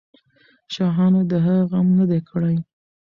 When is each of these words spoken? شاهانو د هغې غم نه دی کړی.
شاهانو 0.73 1.21
د 1.31 1.33
هغې 1.45 1.67
غم 1.69 1.87
نه 1.99 2.05
دی 2.09 2.19
کړی. 2.29 2.57